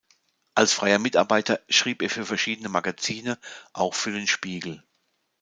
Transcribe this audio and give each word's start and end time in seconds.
Als 0.55 0.73
freier 0.73 0.97
Mitarbeiter 0.97 1.59
schrieb 1.69 2.01
er 2.01 2.09
für 2.09 2.25
verschiedene 2.25 2.69
Magazine, 2.69 3.37
auch 3.71 3.93
für 3.93 4.11
den 4.11 4.25
Spiegel. 4.25 4.83